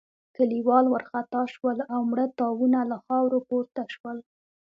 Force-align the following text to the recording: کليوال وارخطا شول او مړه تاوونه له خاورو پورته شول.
کليوال 0.35 0.85
وارخطا 0.89 1.41
شول 1.53 1.77
او 1.93 2.01
مړه 2.11 2.25
تاوونه 2.39 2.79
له 2.91 2.97
خاورو 3.05 3.39
پورته 3.47 3.83
شول. 3.95 4.17